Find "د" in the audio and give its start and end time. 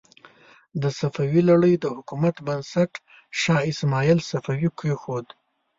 0.81-0.83, 1.79-1.85